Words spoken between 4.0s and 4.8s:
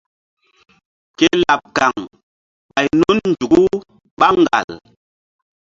ɓá ŋgal.